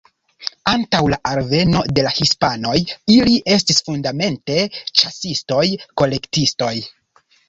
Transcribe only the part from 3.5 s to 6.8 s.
estis fundamente ĉasistoj-kolektistoj.